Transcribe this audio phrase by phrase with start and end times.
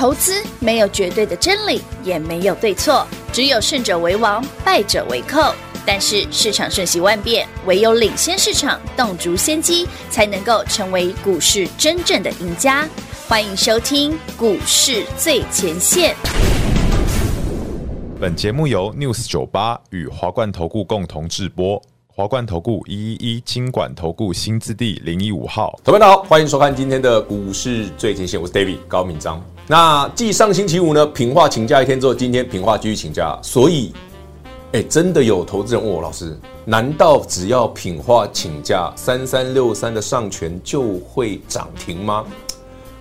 [0.00, 5.54] 投资没有绝对的真理，也没有对错，只有胜者为王，败者为寇。
[5.84, 12.88] 但是市场瞬息万变，唯有领先市场，洞烛先机，才能够成为股市真正的赢家。
[13.28, 16.14] 欢迎收听《股市最前线》。
[18.18, 21.78] 本节目由 News 九八与华冠投顾共同制播。
[22.06, 29.44] 华冠投顾一一一金管投顾新字第零一五号，同学们好，欢迎收看今天的股市最前线，我是 David 高敏章。
[29.70, 33.92] 那继上星期五呢，品化请假一天之后，今天品化继续请假，所以，
[34.72, 42.24] 哎，真的有投资人问我老师，难道只要品化请假，三三六三的上权就会涨停吗？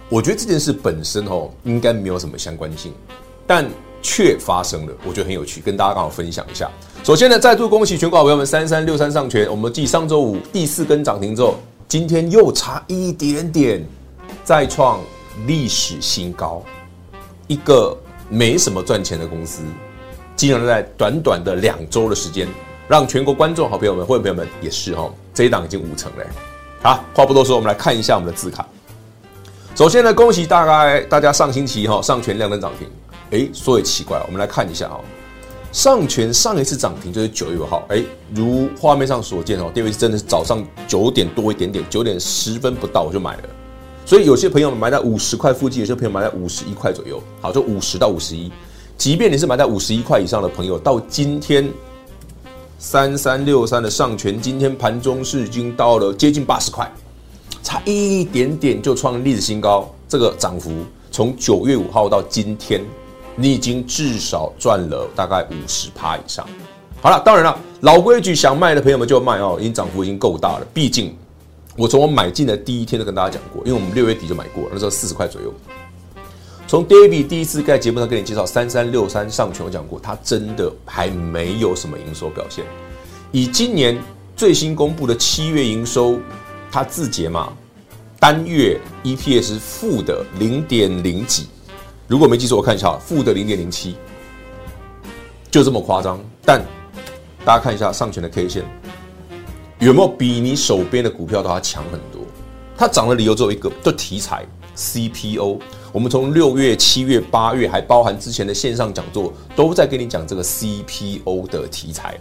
[0.09, 2.93] 我觉得这件事本身哦，应该没有什么相关性，
[3.47, 3.67] 但。
[4.01, 6.71] 却发生了，我觉得很有趣，跟大家刚好分享一下。
[7.03, 13.85] 首先呢，再度恭喜全国好朋友们，三三六三上权，我们继上周五第四根涨停之后，今天又差一点点
[14.45, 15.01] 再创
[15.45, 16.63] 历史新高。
[17.47, 17.97] 一个
[18.29, 19.63] 没什么赚钱的公司，
[20.35, 22.47] 竟然在短短的两周的时间，
[22.87, 26.25] 让全国观众好朋友们、会员朋友们也是哈，这一档已经五成了。
[26.81, 28.67] 好，话不多说，我们来看一下我们的字卡。
[29.75, 32.87] 首先呢，恭喜大概大家上星期哈上全量能涨停。
[33.31, 35.01] 哎，说也奇怪，我们来看一下哦。
[35.71, 43.43] 上全上一次涨停就是九月五号，哎，如画面上所见哦，因为真的是早上九点多一点点，九点十分不到我就买了。
[44.09, 48.51] 所以有些朋友买在五十块附近，有些朋友买在五十一块左右，好，就五十到五十一。
[48.97, 51.71] 即便你是买在五十一块以上的朋友，到今天
[52.79, 56.91] 三三六三的上权，今天盘中是已经到了接近八十块，
[57.61, 59.87] 差一点点就创历史新高。
[60.07, 60.71] 这个涨幅
[61.11, 62.83] 从九月五号到今天。
[63.35, 66.43] 你已经至少赚了大概五十趴以上。
[66.99, 70.65] 好了，当然了，老规矩，想卖的朋友们就卖哦，已经涨幅已经够大了。
[70.73, 71.15] 毕竟
[71.79, 75.53] 我从我买进的第一天就跟大家讲过，因为我们六月底就买过，那时候四十块左右。
[76.67, 82.65] 从 David 第一次在节目上跟你介绍三三六三上全，我讲过，它真的还没有什么营收表现。
[83.31, 83.97] 以今年
[84.35, 86.19] 最新公布的七月营收，
[86.69, 87.53] 它自结嘛，
[88.19, 91.47] 单月 EPS 负的零点零几。
[92.09, 93.95] 如果没记错，我看一下，负的零点零七，
[95.49, 96.19] 就这么夸张。
[96.43, 96.61] 但
[97.45, 98.65] 大家看一下上全的 K 线，
[99.79, 102.21] 有没有比你手边的股票都要强很多？
[102.77, 104.45] 它涨的理由只有一个，就题材
[104.75, 105.57] CPO。
[105.93, 112.19] 我们从六月、七月、八月，还包含之前的线上讲座，都在跟你讲这个 CPO 的题材。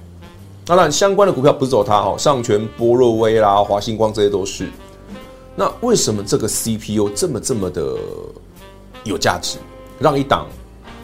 [0.64, 4.68] 当然，相关的股票不是只有它哈，上全、波若威啦、华星光这些都是。
[5.56, 7.96] 那为什么这个 CPO 这么这么的
[9.02, 9.58] 有价值？
[9.98, 10.46] 让一档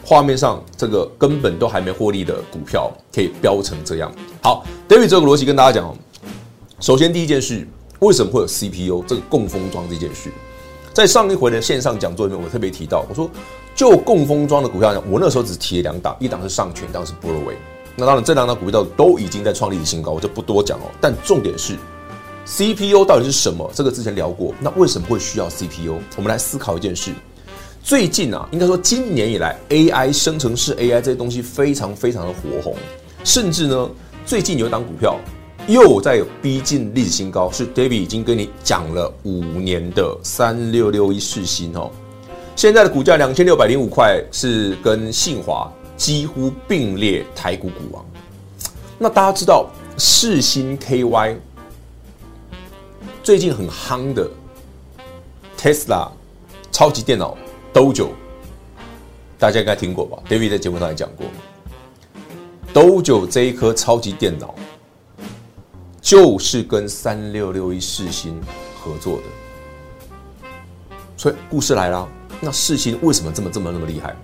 [0.05, 4.09] 画面上这个根本都还没获利的股票可以飙成这样。
[4.41, 5.93] 好，David 这个逻辑跟大家讲。
[6.81, 7.65] 首先第一件事，
[7.99, 10.29] 为什么会有 CPU 这个共封装这件事？
[10.93, 13.29] 在上一回的线上讲座里面，我特别提到，我说
[13.73, 17.55] 就共封装的股票讲，我那时候只提了两档，一档是上权，一档是波若威。
[17.95, 20.91] 那当然这两档股票都已经在创历史新高，我就不多讲哦。
[20.99, 21.77] 但重点是
[22.45, 23.71] ，CPU 到底是什么？
[23.73, 24.53] 这个之前聊过。
[24.59, 25.97] 那为什么会需要 CPU？
[26.17, 27.13] 我们来思考一件事。
[27.81, 32.75] 最近啊，应该说今年以来，AI 生成式 AI 这些东西非常非常的火红，
[33.23, 33.89] 甚至呢，
[34.25, 35.17] 最近有一档股票
[35.67, 41.89] 又在逼近历史新高，是 David 已经跟你讲了五年的三六六一世新哦，
[42.55, 48.05] 现在的股价两千六百零五块，是跟信华几乎并列台股股王。
[48.99, 49.67] 那大家知道
[49.97, 51.35] 世新 KY
[53.23, 54.29] 最近很夯的
[55.57, 56.09] Tesla
[56.71, 57.35] 超级电脑。
[57.73, 58.09] Dojo，
[59.39, 61.25] 大家应该听过吧？David 在节目上也讲过。
[62.71, 64.53] Dojo 这一颗超级电脑，
[66.05, 68.39] 就是跟三六六一世芯
[68.79, 69.23] 合作的。
[71.17, 72.07] 所以故事来了，
[72.39, 74.15] 那世芯为什么这么这么那么厉害？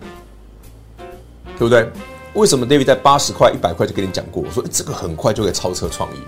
[1.57, 1.89] 对不对？
[2.35, 4.43] 为什么 David 在八十块、一百块就跟你讲过？
[4.43, 6.19] 我说这个很快就可以超车创意，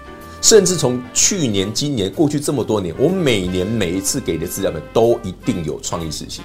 [0.42, 6.44] 甚至从去年、今年过去这么多年，我每年每一次给的资料呢，都一定有创意世芯。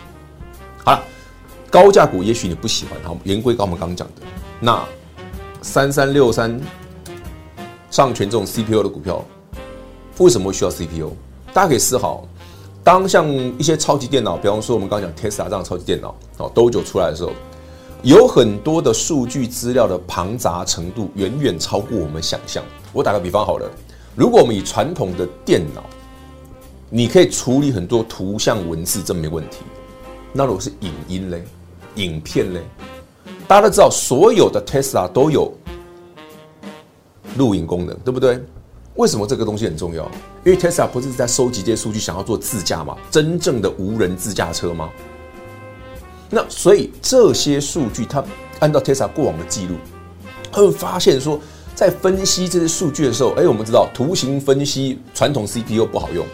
[0.84, 1.02] 好了，
[1.70, 4.26] 高价股也许你不喜欢，好，言归刚我们刚讲的，
[4.60, 4.84] 那
[5.62, 6.60] 三三六三
[7.90, 9.24] 上权这种 CPU 的股票，
[10.18, 11.12] 为什么会需要 CPU？
[11.52, 12.26] 大家可以思考，
[12.84, 17.32] 当像一些超级电脑，比方说我们刚讲 Tesla 这样超级电脑哦，Dojo 出来的时候，
[18.02, 22.62] 有很多的数据资料的庞杂程度远远超过我们想象。
[22.92, 23.68] 我打个比方好了，
[24.14, 25.82] 如果我们以传统的电脑，
[26.90, 29.58] 你可以处理很多图像文字，这没问题。
[30.32, 31.44] 那如果是影音嘞，
[31.96, 32.60] 影片嘞，
[33.46, 35.52] 大家都知道，所有的 Tesla 都有
[37.36, 38.40] 录影功能，对不对？
[38.94, 40.04] 为什么这个东西很重要？
[40.44, 42.96] 因为 Tesla 不是在收集这些数据，想要做自驾吗？
[43.10, 44.90] 真正的无人自驾车吗？
[46.30, 48.24] 那所以这些数据，它
[48.58, 49.76] 按照 Tesla 过往的记录，
[50.50, 51.38] 他会发现说，
[51.74, 56.26] 在分析这些数据的时候，哎，我们知道图形分析传统 CPU 不好用，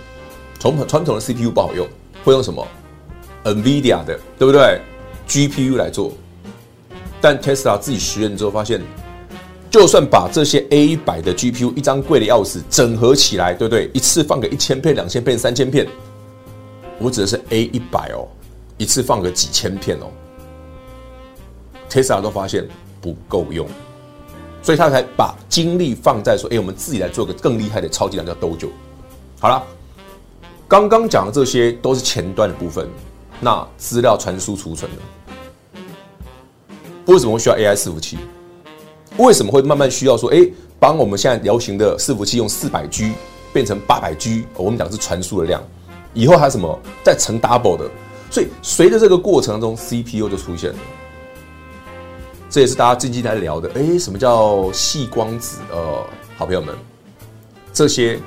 [0.59, 1.87] 传统传统的 CPU 不好用，
[2.25, 2.67] 会用什么
[3.45, 4.81] ？NVIDIA 的，对不对
[5.29, 6.13] ？GPU 来做。
[7.21, 8.81] 但 Tesla 自己实验之后发现，
[9.75, 13.91] 就算把这些 A 一百的 GPU 一张贵的要死整合起来，对不对？
[13.93, 15.85] 一次放个一千片、两千片、三千片，
[17.01, 18.29] 我指的是 A 一百哦。
[18.79, 20.07] 一次放个几千片哦
[21.91, 22.65] ，Tesla 都发现
[23.01, 23.67] 不够用，
[24.63, 28.69] 所以他才把精力放在说：“哎，我们自己来做个更厉害的超级量，叫 Dojo。”
[29.43, 29.61] 好了，
[30.69, 32.89] 刚刚讲的这些都是前端的部分，
[33.41, 35.83] 那资料传输储存呢？
[37.07, 38.19] 为什么会需要 AI 伺服器？
[39.19, 40.45] 为什么会慢慢需要说：“哎，
[40.81, 43.13] 帮我们现在流行的伺服器用四百 G
[43.53, 45.63] 变成八百 G？” 我们讲是传输的量，
[46.15, 47.89] 以后还什么再乘 double 的？
[48.31, 50.79] 所以，随着这个过程中，CPU 就出现了。
[52.51, 53.71] 这也是大家近期在聊的。
[53.75, 55.59] 哎，什么叫细光子？
[55.71, 56.05] 呃，
[56.37, 56.75] 好朋友们，
[57.73, 58.19] 这些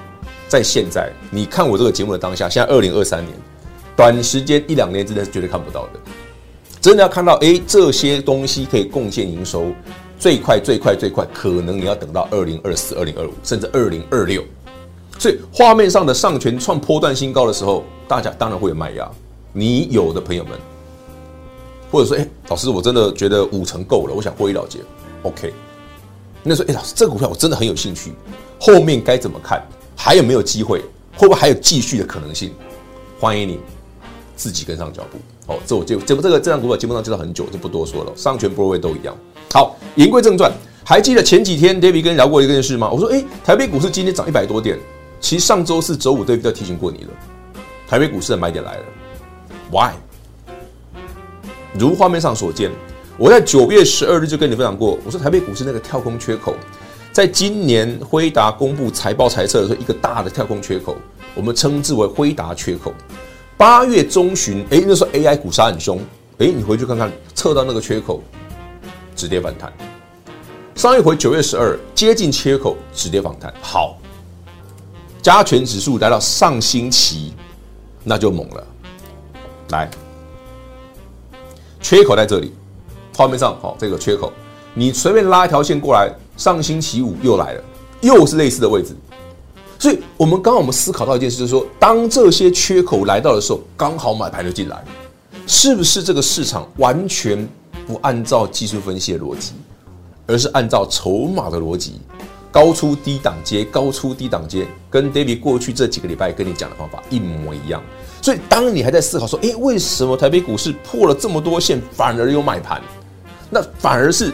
[0.48, 3.38] 在现在你看我这个节目的当下，现在二零二三年，
[3.95, 6.00] 短时间一两年之内是绝对看不到的。
[6.80, 9.74] 真的要看到，哎，这些东西可以贡献营收，
[10.19, 14.44] 最快最快最快，可能你要等到二零二四、二零二五，甚至二零二六。
[15.19, 19.10] 所以，画面上的上权创波段新高的时候，大家当然会有卖压。
[19.54, 20.60] 你有的朋友们，
[21.92, 24.80] 或者说，哎、老师，我真的觉得五成够了，我想获利了结。
[25.24, 25.54] OK，
[26.44, 28.14] 那说，哎、老师，这个股票我真的很有兴趣，
[28.60, 29.62] 后面该怎么看？
[29.96, 30.81] 还有没有机会？
[31.16, 32.54] 会不会还有继续的可能性？
[33.19, 33.60] 欢迎你
[34.36, 35.18] 自己跟上脚步。
[35.52, 38.12] 哦，这我就这不这个这张股票基本上介绍很久，就不多说了。
[38.16, 39.18] 上权、波位都一样。
[39.53, 40.51] 好，言归正传，
[40.83, 42.89] 还记得前几天 David 跟你聊过一个件事吗？
[42.89, 44.77] 我说，哎、台北股市今天涨一百多点，
[45.19, 47.09] 其实上周四、周五 David 都提醒过你了，
[47.88, 48.83] 台北股市的买点来了。
[49.71, 49.94] Why？
[51.79, 52.71] 如画面上所见，
[53.17, 56.53] 我在九月十二日就跟你分享过，我说台北股市那个跳空缺口，
[57.11, 60.97] 在今年辉达公布财报财测的时候，一个大的跳空缺口，
[61.33, 62.94] 我们称之为辉达缺口。
[63.55, 65.99] 八月中旬，哎，那时候 AI 股杀很凶，
[66.38, 68.21] 哎，你回去看看，测到那个缺口，
[69.18, 69.74] 止跌反弹。
[70.75, 73.52] 上一回九月十二接近缺口，止跌反弹。
[73.60, 73.98] 好，
[75.24, 77.34] 加权指数来到上星期，
[78.04, 78.68] 那就猛了。
[79.69, 79.90] 来，
[81.81, 82.54] 缺口在这里，
[83.16, 84.31] 画面上好，这个缺口，
[84.75, 87.64] 你随便拉一条线过来，上星期五又来了，
[88.02, 88.96] 又是类似的位置，
[89.80, 94.86] 所以我们刚刚我们思考到一件事，就是说，当这些缺口来到的时候，刚好买盘就进来，
[95.48, 97.50] 是不是这个市场完全
[97.88, 99.54] 不按照技术分析的逻辑，
[100.28, 102.01] 而是按照筹码的逻辑，
[102.51, 107.81] 高出低档接，高出低档接，跟 David 过去这几个礼拜跟你讲的方法一模一样。
[108.22, 112.81] 所以，当你还在思考说，诶，为什么台北股市破了这么多线，反而有买盘？
[113.50, 114.33] 那反而是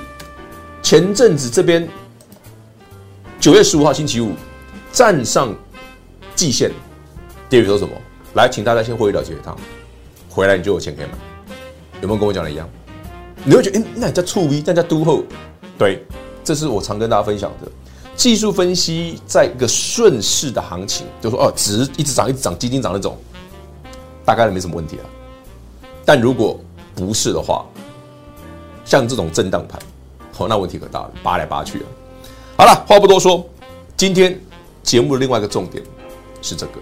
[0.81, 1.87] 前阵子这边
[3.39, 4.31] 九月十五号星期五
[4.91, 5.53] 站上
[6.33, 6.71] 季线
[7.51, 7.93] ，，David 说什么？
[8.33, 9.55] 来，请大家先获利了解一趟，
[10.27, 11.11] 回来你就有钱可以买。
[12.01, 12.67] 有没有跟我讲的一样？
[13.45, 15.23] 你会觉得，诶，那你叫触 V，那叫都后？
[15.77, 16.05] 对，
[16.43, 17.71] 这是我常跟大家分享的
[18.15, 23.17] 技术分析，在一个顺势的行情，就说哦，值一直涨，一直涨，基金涨那种。
[24.25, 25.05] 大概没什么问题啊，
[26.05, 26.57] 但如果
[26.95, 27.65] 不是的话，
[28.85, 29.77] 像这种震荡盘，
[30.37, 31.85] 哦，那问题可大了，扒来扒去啊。
[32.55, 33.45] 好了，话不多说，
[33.97, 34.39] 今天
[34.81, 35.83] 节目的另外一个重点
[36.41, 36.79] 是这个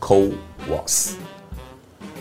[0.00, 1.12] ，CoWoS。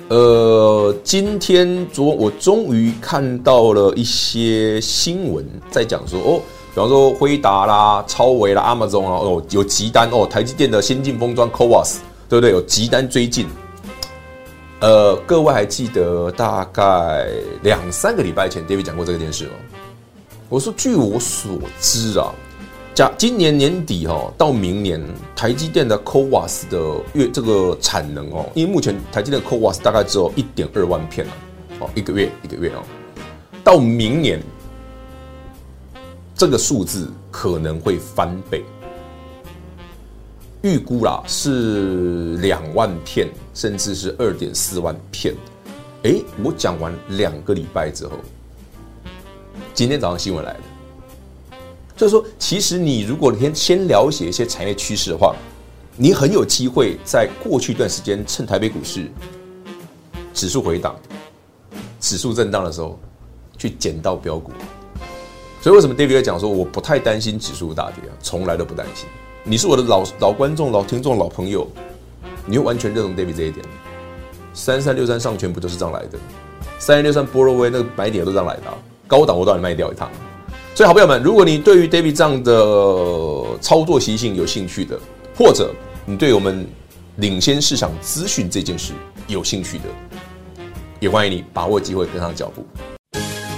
[0.10, 6.42] 呃，今天昨我终于看到了一些新闻在讲说，哦，
[6.74, 11.98] 比方说辉达啦、超微啦、Amazon 啊，哦，有急单哦，台积电的先进封装 CoWoS。
[12.28, 12.50] 对不对？
[12.50, 13.46] 有急单追进，
[14.80, 17.28] 呃，各位还记得大概
[17.62, 19.52] 两三个礼拜前，David 讲过这个件事吗？
[20.50, 22.34] 我说，据我所知啊，
[22.96, 26.80] 假今年年底哈、哦，到明年台积电的 CoWAS 的
[27.12, 31.28] 月这个产能哦，因为目前台积电 CoWAS 大概只有一点二万片
[31.82, 32.82] 哦，一个月一个月哦，
[33.66, 34.42] 到明年
[36.38, 38.64] 这个数字可能会翻倍。
[40.62, 45.36] 预估啦是两万片，甚至是二点四万片。
[46.04, 48.12] 诶，我讲完两个礼拜之后，
[49.74, 50.60] 今天早上新闻来了，
[51.96, 55.34] 就是说，其实你如果先先了解一些产业趋势的话，
[55.96, 59.10] 你很有机会在过去一段时间趁台北股市
[60.34, 60.96] 指数回档、
[62.02, 63.00] 指数震荡的时候，
[63.58, 64.52] 去捡到标股。
[65.62, 68.14] 所以为什么 David 讲说我不太担心指数大跌啊？
[68.22, 69.08] 从来都不担心。
[69.44, 71.66] 你是我的老老观众、老听众、老朋友，
[72.46, 73.66] 你会完全认同 David 这一点。
[74.54, 76.20] 三三六三上权不就是这样来的？
[76.78, 78.64] 三三六三波若威那个买点都这样来的，
[79.08, 80.12] 高档我都要卖掉一趟。
[80.76, 82.52] 所以，好朋友们，如果你对于 David 这样的
[83.62, 85.00] 操作习性有兴趣的，
[85.34, 85.74] 或者
[86.06, 86.68] 你对我们
[87.16, 88.92] 领先市场资讯这件事
[89.28, 89.86] 有兴趣的，
[91.00, 92.68] 也欢迎你把握机会跟上脚步。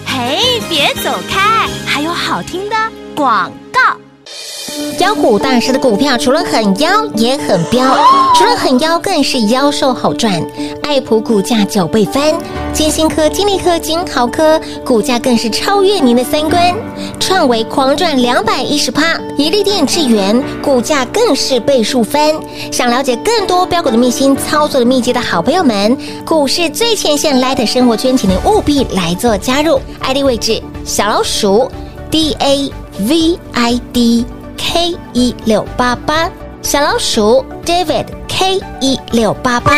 [0.06, 2.76] 嘿，别走开，还有好听的
[3.16, 3.52] 广。
[5.00, 7.98] 妖股大师的股票除了很妖也很彪，
[8.36, 10.42] 除了很妖更是妖兽好赚。
[10.84, 12.34] 爱普股价九倍翻，
[12.74, 16.74] 金星科、金利科、金豪科股价更是超越您的三观。
[17.20, 22.34] 创维狂赚两百一十趴，怡利电、智源股价更是倍数翻。
[22.72, 29.80] 想了解更多标股的秘辛、操作的秘籍的好朋友们，股市最前线 Light 生活圈，请您务必来做加入。
[30.02, 31.70] ID 位置小老鼠
[32.10, 34.26] D A V I D。
[34.58, 36.30] K 一六八八
[36.62, 39.72] 小老鼠 David K 一六八八，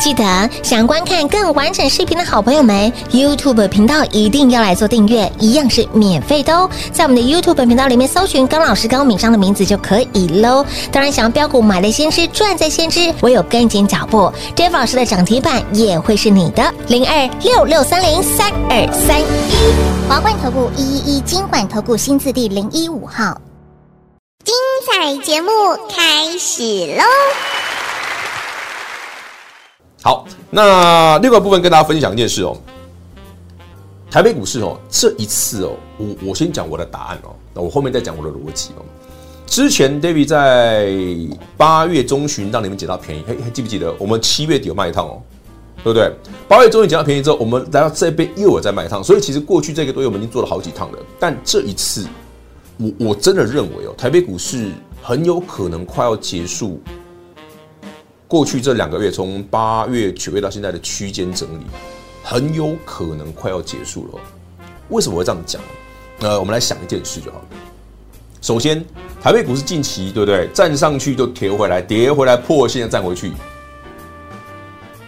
[0.00, 0.24] 记得
[0.62, 6.68] 想观看更完整视频的好朋友们，YouTube 频道一定要来做订阅，一样是免费的哦。
[6.92, 10.64] 在我们的 YouTube 频道里面搜寻高老师高敏章的名字就可以喽。
[10.90, 16.62] 当然，想要标股买在先知赚在先知，唯有跟紧脚步，David 老师的涨停板也会是你的。
[16.88, 19.26] 零二六六三零三二三一
[20.08, 23.36] 华冠投顾一一一金管投顾新字第零一五号。
[24.80, 25.50] 精彩节目
[25.90, 26.62] 开始
[26.96, 27.02] 喽！
[30.02, 32.56] 好，那另外部分跟大家分享一件事哦。
[34.10, 38.82] 台北股市哦，这一次哦，我我先讲我的答案哦，那我后面再讲我的逻辑哦。
[39.46, 40.94] 之前 David 在
[41.58, 43.94] 八月中旬让你们捡到便宜，还还记不记得？
[43.98, 45.20] 我们七月底有卖一趟哦，
[45.84, 46.10] 对不对？
[46.48, 50.98] 八月中旬捡到便宜之后，我们来到这边又有在卖一趟，所以其实过去这个多月我们已经做了好几趟了。
[51.18, 52.06] 但这一次。
[52.80, 54.72] 我我真的认为哦，台北股市
[55.02, 56.80] 很有可能快要结束。
[58.26, 61.64] 过去这两个月，从八月、九月到现在的区间整理，
[62.24, 64.20] 很有可能快要结束了。
[64.88, 65.60] 为什么会这样讲？
[66.20, 67.44] 呃，我们来想一件事就好了。
[68.40, 68.82] 首先，
[69.20, 70.48] 台北股市近期对不对？
[70.54, 73.32] 站上去就跌回来，跌回来破线再站回去，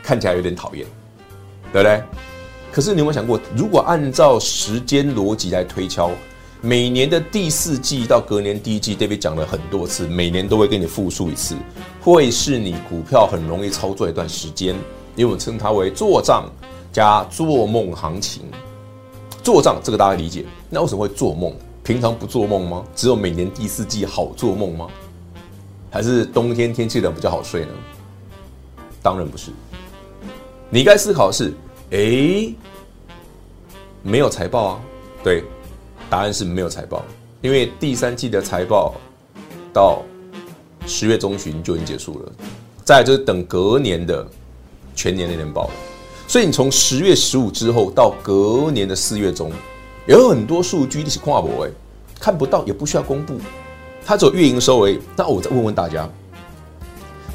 [0.02, 0.87] 看起来有点讨厌，
[1.73, 2.02] 对不对？
[2.71, 6.11] 可是你有没有想过，如果按照时间逻辑来推敲？
[6.64, 11.57] 每年的第四季到隔年第一季，David 讲了很多次，每年都会给你复述一次，
[12.00, 14.73] 会是你股票很容易操作一段时间，
[15.16, 16.49] 因为我们称它为做账
[16.92, 18.45] 加做梦行情。
[19.42, 21.52] 做账这个大家理解，那为什么会做梦？
[21.83, 22.85] 平常不做梦吗？
[22.95, 24.87] 只有每年第四季好做梦吗？
[25.90, 27.73] 还是冬天天气冷比较好睡呢？
[29.02, 29.50] 当然不是。
[30.71, 31.52] 你该思考的是，
[31.90, 32.54] 诶，
[34.00, 34.81] 没有财报啊，
[35.25, 35.42] 对。
[36.12, 37.02] 答案是没有财报，
[37.40, 38.95] 因为第三季的财报
[39.73, 40.02] 到
[40.87, 42.33] 十月中旬就已经结束了，
[42.85, 44.23] 再就是等隔年的
[44.95, 45.71] 全年的年报。
[46.28, 49.50] 所以你从十月十五之后到隔年的四月中，
[50.04, 51.71] 有很多数据你是跨博哎，
[52.21, 53.38] 看不到也不需要公布，
[54.04, 55.00] 它只有月营收而已。
[55.16, 56.07] 那我再问问大家，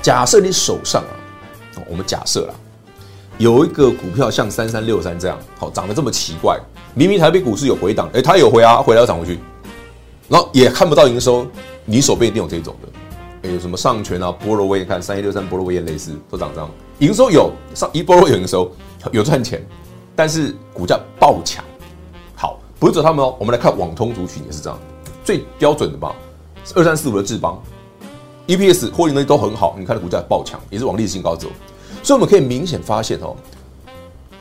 [0.03, 2.53] 假设你手上啊，我们假设啦，
[3.39, 6.59] 有一个股票像三三六三这样，好长得这么奇怪。
[6.97, 9.37] 明明台北股市有回档，哎，它有回啊，回来又涨回去，
[10.27, 11.45] 然后也看不到营收，
[11.85, 12.89] 你手边一定有这种的，
[13.43, 18.71] 哎，有什么上权啊、波罗威，看三一六三波罗威也类似，都涨这样，营收有上一波有营收，
[19.11, 19.63] 有赚钱，
[20.15, 21.63] 但是股价爆强。
[22.35, 24.79] 好，不是只他们哦，我们来看网通族群也是这样，
[25.23, 26.15] 最标准的吧，
[26.73, 27.61] 二三四五的智邦
[28.47, 31.47] ，EPS 获利能力都很好，你看的股价爆强，也是往历史新高走，
[32.01, 33.35] 所以我们可以明显发现哦。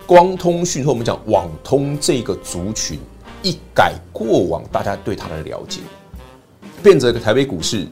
[0.07, 2.97] 光通讯和我们讲网通这个族群
[3.43, 5.81] 一改过往大家对它的了解，
[6.81, 7.89] 变成一个台北股市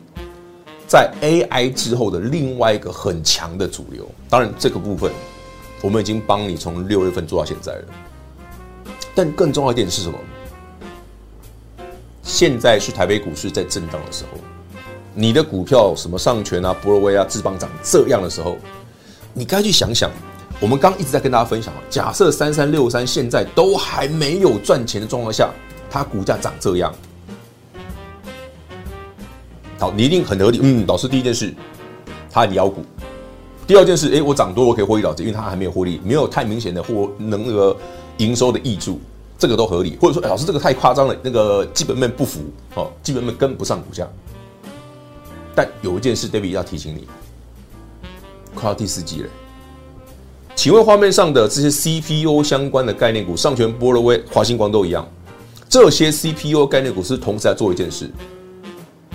[0.87, 4.09] 在 AI 之后的另外一个很强的主流。
[4.31, 5.11] 当然，这个部分
[5.83, 7.85] 我们已经帮你从六月份做到现在了。
[9.13, 10.17] 但更重要一点是什么？
[12.23, 14.39] 现在是台北股市在震荡的时候，
[15.15, 18.57] 你的股票什么上权啊、波罗威啊、智邦涨这样的时候，
[19.33, 20.09] 你该去想想。
[20.65, 25.51] 我们刚一直在跟大家分享，假设三三六三现在都还没有赚钱的状况下，
[25.91, 26.91] 它股价涨这样，
[29.79, 30.61] 好，你一定很合理。
[30.63, 31.55] 嗯，老师，第一件事，
[32.31, 32.81] 它妖股；
[33.67, 37.77] 第二件事，哎，我涨多我可以获利了结，因为它还没有获利，没有太明显的获能那个
[38.17, 38.99] 营收的挹注，
[39.39, 39.99] 这个都合理。
[40.01, 42.41] 或者说，老师这个太夸张了，那个基本面不符，
[42.75, 44.09] 哦，基本面跟不上股价。
[45.55, 47.07] 但有一件事，David 要提醒你，
[48.55, 49.29] 快到第四季了。
[50.57, 55.07] 请问画面上的这些 CPU 相关的概念股，上全、波罗威、华星光都一样。
[55.69, 58.09] 这些 CPU 概念股是同时在做一件事，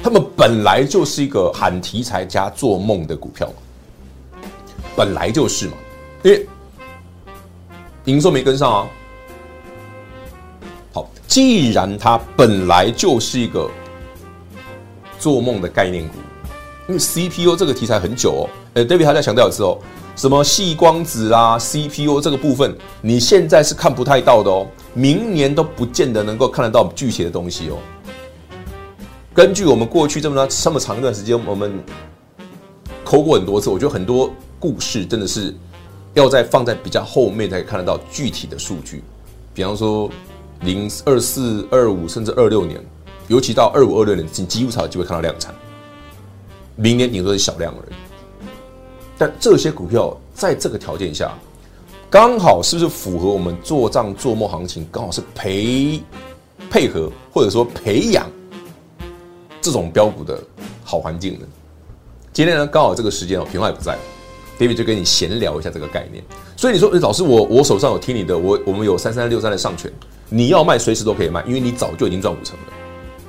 [0.04, 3.52] 他们本来就是一个喊题材加做梦的股票，
[4.96, 5.74] 本来就是嘛。
[6.22, 6.46] 因为
[8.04, 8.88] 营收没跟上啊。
[10.94, 13.70] 好，既然它本来就是一个
[15.18, 16.16] 做梦的概念股，
[16.90, 18.50] 因为 CPU 这个题材很久哦。
[18.74, 19.78] 呃，David 还在强调一次哦，
[20.16, 24.66] 什么细光子啊，CPU 这个部分，你现在是看不太到的哦，
[24.96, 27.78] 明年都不见得能够看得到具体的东西哦。
[29.36, 31.72] 根据我们过去这么长这么长一段时间，我们
[33.06, 35.56] 抠过很多次，我觉得很多故事真的是
[36.16, 39.04] 要在放在比较后面才看得到具体的数据，
[39.54, 40.10] 比方说
[40.62, 42.84] 零二四、二五甚至二六年，
[43.28, 45.54] 尤其到二五、二六年，你几乎才有机会看到量产，
[46.82, 47.96] 明年顶多是小量而已。
[49.18, 51.38] 但这些股票在这个条件下，
[52.10, 54.88] 刚好是不是符合我们做账做梦行情？
[54.90, 56.02] 刚好是陪
[56.70, 58.26] 配合或者说培养。
[59.62, 60.42] 这种标股的
[60.86, 61.46] 好环境呢？
[62.32, 63.98] 今天呢，刚好这个时间哦，平话也不在
[64.58, 66.24] ，David 就跟你闲聊一下这个概念。
[66.56, 69.92] 所以你说，老师，我我手上有听你的，我我们有三三六三的上权，
[70.30, 72.74] 你要卖随时都可以卖，因为你早就已经赚五成了，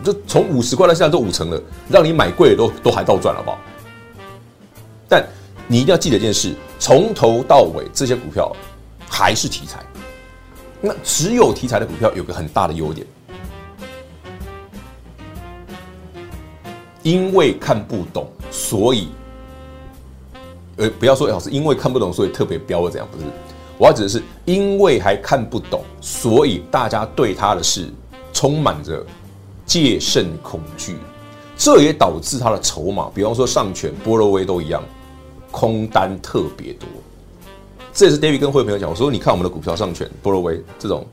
[0.03, 3.59] 就从五十块到现在都五成了，让你买贵的都都还倒赚了，好不好？
[5.09, 5.27] 但
[5.67, 8.55] 你一定要记得一件事，从头到尾这些股票
[9.09, 9.85] 还是题材，
[10.81, 13.07] 那只有题材的股票有个很大的优点。
[17.03, 19.09] 因为看不懂，所以，
[20.77, 23.09] 呃，不要说老师因为看不懂，所以特别飙了怎样？
[23.11, 23.25] 不是，
[23.79, 27.89] 我要指的是因为还看不懂，所以大家对他的事
[28.35, 29.03] 充满着
[29.71, 30.97] 戒慎恐惧，
[31.57, 34.83] 这也导致他的筹码，比方说上权、波罗威都一样，
[35.53, 36.89] 空单特别多。
[37.93, 41.07] 这也是 David 跟会朋友讲，我说你看我们的股票上权、波罗威这种，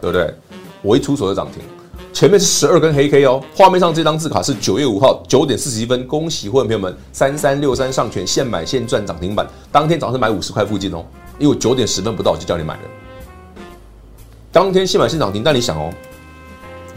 [0.00, 0.34] 对不对？
[0.80, 1.60] 我一出手就涨停。
[2.14, 11.04] 前面是十二根黑 K 哦，画面上这张字卡是九月五号九点四十一分，恭喜会员朋友们三三六三上权现买现赚涨停板，当天早上买五十块附近哦，
[11.38, 12.80] 因为九点十分不到就叫你买了，
[14.50, 15.92] 当天现买现涨停，但你想哦，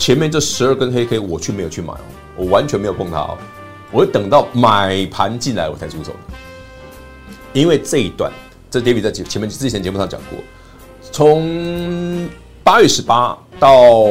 [0.02, 2.00] 前面这十二根黑 K 我却没有去买哦，
[2.36, 3.38] 我完全没有碰它哦，
[3.92, 6.12] 我等到买盘进来我才出手，
[7.54, 8.32] 因为这一段
[8.72, 10.40] 这 David 在前面之前节目上讲过，
[11.12, 12.28] 从。
[12.64, 14.06] 八月十八到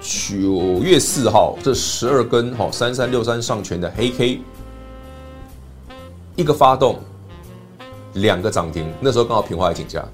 [0.00, 4.40] 九月四号，这十二根哈三三六三上权的黑 K，
[6.34, 6.98] 一个发动，
[8.14, 10.04] 两个涨停，那时候刚好平话也请假，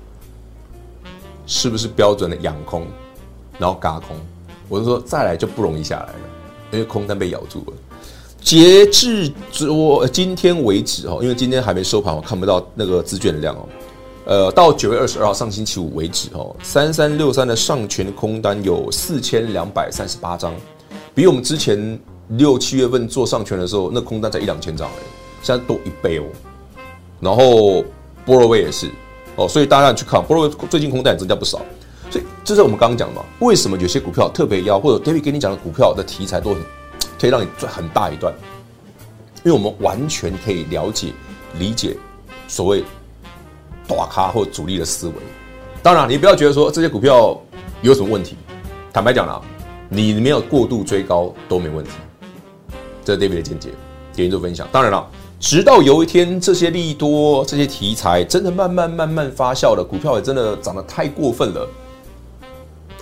[1.46, 2.87] 是不是标准的养空，
[3.59, 4.14] 然后嘎空？
[4.68, 6.14] 我就说再来就不容易下来了，
[6.72, 7.72] 因为空单被咬住了。
[8.40, 13.68] 截至昨今天为止哈，因为今天还没收盘，我看不到那个资券量哦。
[14.27, 20.55] 呃，到九月二十二号上星期五为止，哦，三三六三的上权空单有四千两百三十八张，
[21.14, 21.98] 比我们之前
[22.29, 25.03] 六七月份做上权的时候，那空单才一两千张哎，
[25.42, 26.24] 现在多一倍哦。
[27.20, 27.83] 然后
[28.27, 28.90] 波罗威也是
[29.37, 31.61] 哦，所以大家去看波罗威最近空单也增加不少，
[32.44, 36.62] 这是我们刚刚讲的嘛，为什么有些股票特别妖，或者 David 跟你讲的股票的题材都很
[37.18, 38.35] 可以让你赚很大一段，
[39.44, 41.12] 因为我们完全可以了解
[41.59, 41.96] 理解
[42.46, 42.85] 所谓。
[43.87, 45.14] 大咖或主力的思维，
[45.83, 47.38] 当然你不要觉得说这些股票
[47.83, 48.35] 有什么问题。
[48.90, 49.38] 坦白讲啦，
[49.90, 51.90] 你没有过度追高都没问题。
[53.04, 53.68] 这是 David 的见解，
[54.16, 54.66] 给您做分享。
[54.72, 55.07] 当然了，
[55.38, 61.68] 直到有一天这些利多、这些题材真的慢慢慢慢发酵了，股票也真的涨得太过分了，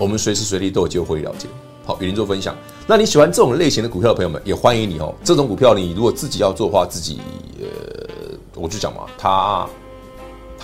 [0.03, 1.47] 我们随时随地都有机会了解。
[1.85, 2.57] 好，与您做分享。
[2.87, 5.15] 那你喜欢这种类型的股票的朋友们，也欢迎你哦。
[5.23, 7.21] 这种股票你如果自己要做的话，自己
[7.61, 9.67] 呃，我就讲嘛，它。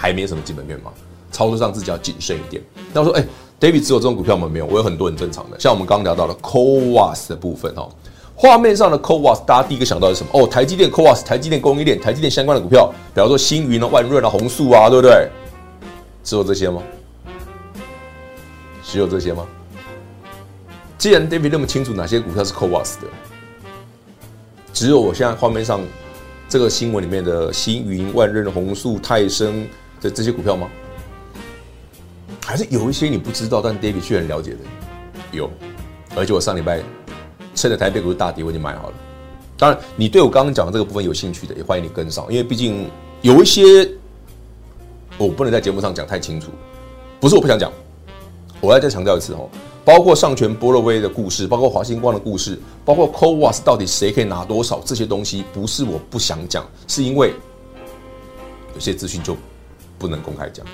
[0.01, 0.93] 还没什么基本面嘛，
[1.33, 2.63] 操作上自己要谨慎一点。
[2.93, 3.27] 那我说，哎、
[3.59, 4.49] ，David 只有这种股票吗？
[4.49, 5.59] 没有，我有很多很正常的。
[5.59, 7.89] 像我们刚刚聊到的 CoWAS 的部分哦，
[8.37, 10.31] 画面上的 CoWAS，大家第一个想到的是什么？
[10.41, 15.29] 哦，台积电 CoWAS，台积电供应链，台积电相关的股票，比方说星云啊、万润啊、弘塑啊，对不对？
[16.23, 16.81] 只有这些吗？
[18.89, 19.47] 只有这些吗？
[20.97, 23.07] 既然 David 那么清楚哪些股票是 Co-Was 的，
[24.73, 25.81] 只有我现在画面上
[26.49, 29.69] 这个新闻里面的星云、万润、红树、泰升。
[30.01, 30.69] 的这些股票吗？
[32.45, 34.59] 还是有一些你不知道，但 David 却很了解的，
[35.33, 35.51] 有。
[36.15, 36.81] 而且我上礼拜
[37.53, 38.95] 趁着台北股市大跌，我已经买好了。
[39.57, 42.89] 当然，你对我刚刚讲的这个部分有兴趣的，也欢迎你跟上，因为毕竟
[43.23, 43.91] 有一些
[45.17, 46.53] 我不能在节目上讲太清楚，
[47.19, 47.73] 不是我不想讲，
[48.61, 49.49] 我要再强调一次哦，
[49.85, 57.35] 包括上权波若威的故事，包括华星光的故事，包括 CoWAS 到底谁可以拿多少，这些东西不是我不想讲，是因为
[58.75, 59.37] 有些资讯就。
[60.01, 60.65] 不能公开讲，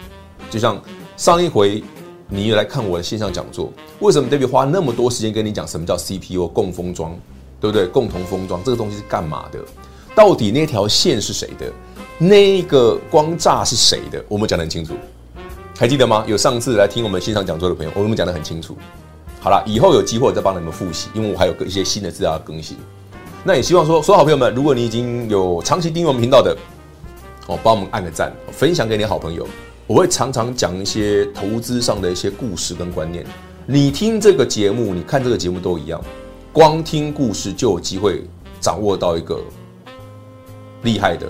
[0.51, 0.79] 就像
[1.17, 1.83] 上一回
[2.29, 7.19] 你来看我的线上讲座，为什么 David 花那么多时间跟你讲什么叫 CPU 共封装，
[7.59, 7.87] 对不对？
[7.87, 9.59] 共同封装这个东西是干嘛的？
[10.15, 11.73] 到底那条线是谁的？
[12.19, 14.23] 那个光栅是谁的？
[14.29, 14.93] 我们讲得很清楚。
[15.77, 16.25] 还记得吗？
[16.29, 18.77] 有上次来听我们线上讲座的朋友，我们讲得很清楚。
[19.41, 22.77] 好了，以后有机会再帮你们复习，因为我还有一些新的资料要更新。
[23.43, 26.57] 那也希望说，所有好朋友们，如果你已经有长期订阅我们频道的，
[27.49, 29.47] 哦，帮我们按个赞，分享给你好朋友。
[29.89, 33.27] 我会常常讲一些投资上的一些故事跟观念。
[33.67, 36.01] 你听这个节目，你看这个节目都一样，
[36.53, 38.23] 光听故事就有机会
[38.61, 39.43] 掌握到一个
[40.83, 41.27] 厉害的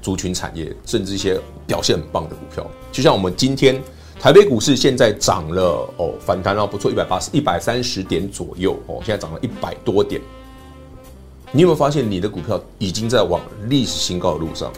[0.00, 2.68] 族群产业，甚至一些表现很棒的股票。
[2.90, 3.80] 就像我们今天
[4.18, 10.20] 台北股市现在涨了哦，反弹了不错，一百八十、一百三十点左右哦，现在涨了一百多点。
[11.52, 14.72] 你有没有发现你的股票已经在往历史新高的路上？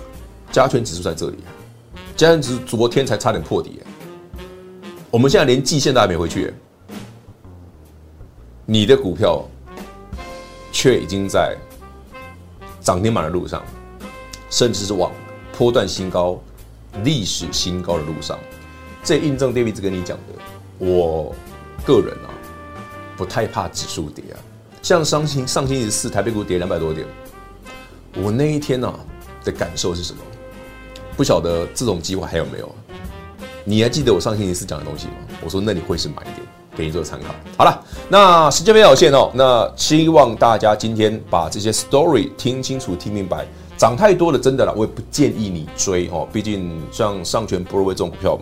[0.53, 1.37] 加权指数在这里。
[2.17, 3.81] 加权指数昨天才差点破底，
[5.11, 6.53] 我们现在连季线都还没回去，
[8.67, 9.49] 你的股票
[10.71, 11.57] 却已经在
[12.81, 13.63] 涨停板的路上，
[14.51, 15.11] 甚至是往
[15.57, 16.39] 波段新高、
[17.03, 18.39] 历史新高的路上。
[19.03, 21.35] 这印证 David 跟你讲的，我
[21.87, 22.29] 个人啊
[23.17, 24.37] 不太怕指数跌啊。
[24.83, 27.07] 像上星上星期四台北股跌两百多点，
[28.17, 28.95] 我那一天呢、啊、
[29.45, 30.21] 的感受是什么？
[31.17, 32.75] 不晓得这种机会还有没有？
[33.65, 35.13] 你还记得我上星期四讲的东西吗？
[35.43, 36.37] 我说那里会是买点，
[36.75, 37.35] 给你做参考。
[37.59, 43.47] 好了，那时间没有限哦，那希望大家今天把这些 story 听清楚、听明白。
[43.81, 46.29] 涨太多了，真的啦，我也不建议你追哦。
[46.31, 48.39] 毕竟像上权、波若威这种股票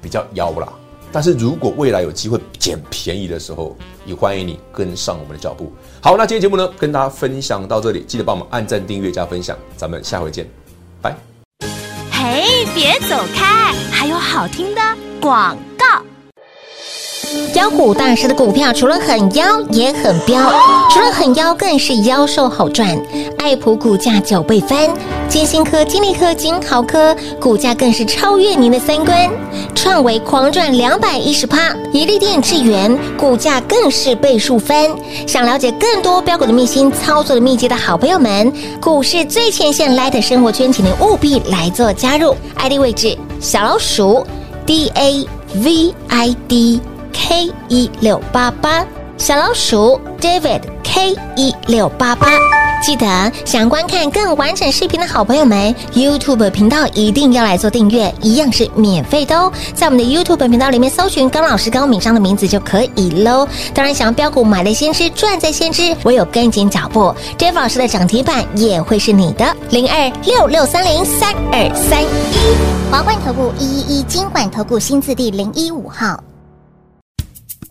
[0.00, 0.72] 比较妖啦。
[1.10, 5.72] 但是如果未来有机会捡便宜的时候，也欢迎你跟上我们的脚步。
[6.00, 10.48] 好，那今天节目呢，跟大家分享到这里，记得帮我们按赞、订阅、加分享，咱们下回见，
[11.00, 11.12] 拜。
[12.12, 14.80] 嘿，别走开，还有好听的
[15.20, 16.11] 广告。
[17.54, 20.40] 妖股大师的股票除了很妖，也很彪，
[20.90, 23.00] 除了很妖，更是妖兽好赚。
[23.38, 24.88] 爱普股价九倍翻，
[25.28, 29.30] 金星科、金利科、金豪科股价更是超越您的三观。
[29.74, 34.90] 创维狂赚两百一十趴，一利电、智原股价更是倍数翻。
[35.26, 42.34] 想了解更多标股的秘辛、操作的秘籍的好朋友们，股市最前线 Light 生活圈，请您务必来做加入。
[42.56, 44.24] ID 位置：小老鼠
[44.64, 46.80] D A V I D
[47.12, 48.84] K 一六八八，
[49.16, 52.28] 小老鼠 David K 一六八八。
[52.84, 59.52] 记得想观看更完整视频的好朋友们，YouTube 频道一定要来做订阅，一样是免费的哦。
[59.72, 63.46] 在我们的 YouTube 频道里面搜寻高老师高敏章的名字就可以喽。
[63.72, 69.46] 当然，想要标股买在先知，赚在先知，唯有跟紧脚步，Jeff 老师的涨停板也会是你的。
[69.70, 72.06] 零二六六三零三二三一，
[72.90, 76.18] 华冠投顾一一一金管投顾新字第零一五号，